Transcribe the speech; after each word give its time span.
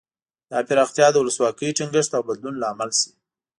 دا 0.51 0.59
پراختیا 0.67 1.07
د 1.11 1.15
ولسواکۍ 1.19 1.69
ټینګښت 1.77 2.11
او 2.17 2.23
بدلون 2.29 2.55
لامل 2.63 2.89
شي. 2.99 3.09